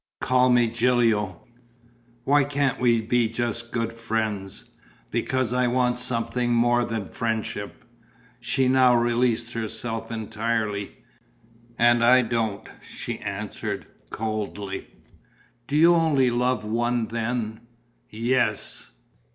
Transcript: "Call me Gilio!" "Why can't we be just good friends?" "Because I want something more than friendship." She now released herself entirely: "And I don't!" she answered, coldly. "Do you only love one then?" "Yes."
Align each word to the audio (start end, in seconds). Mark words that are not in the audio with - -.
"Call 0.19 0.49
me 0.49 0.67
Gilio!" 0.67 1.45
"Why 2.23 2.43
can't 2.43 2.79
we 2.79 3.01
be 3.01 3.29
just 3.29 3.69
good 3.71 3.93
friends?" 3.93 4.65
"Because 5.11 5.53
I 5.53 5.67
want 5.67 5.99
something 5.99 6.51
more 6.55 6.83
than 6.83 7.05
friendship." 7.07 7.85
She 8.39 8.67
now 8.67 8.95
released 8.95 9.53
herself 9.53 10.09
entirely: 10.11 11.03
"And 11.77 12.03
I 12.03 12.23
don't!" 12.23 12.67
she 12.81 13.19
answered, 13.19 13.85
coldly. 14.09 14.87
"Do 15.67 15.75
you 15.75 15.93
only 15.93 16.31
love 16.31 16.65
one 16.65 17.05
then?" 17.09 17.59
"Yes." 18.09 18.89